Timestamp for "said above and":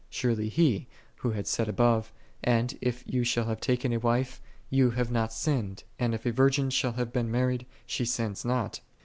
1.45-2.75